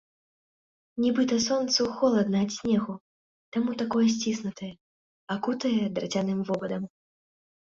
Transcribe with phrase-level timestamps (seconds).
[1.03, 2.95] Нібыта сонцу холадна ад снегу,
[3.59, 4.71] таму такое сціснутае,
[5.37, 6.83] акутае драцяным вобадам.